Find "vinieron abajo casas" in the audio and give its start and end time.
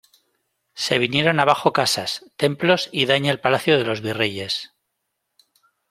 0.97-2.25